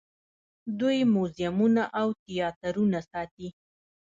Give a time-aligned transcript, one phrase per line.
[0.79, 3.47] دوی موزیمونه او تیاترونه ساتي.